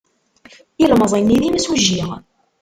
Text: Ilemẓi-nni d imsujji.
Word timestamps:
Ilemẓi-nni 0.83 1.37
d 1.41 1.43
imsujji. 1.49 2.03